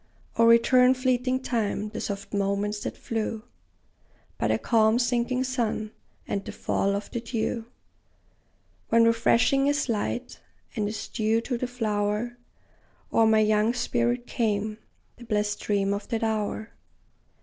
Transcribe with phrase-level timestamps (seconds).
[0.35, 3.43] O return, fleeting time, the soft moments that flew
[4.39, 5.91] By the calm sinking sun,
[6.27, 7.65] and the fall of the dew,
[8.89, 10.39] When, refreshing as light,
[10.75, 12.35] and as dew to the flower
[13.13, 14.79] O'er my young spirit came
[15.17, 16.71] the blest dream of that hour!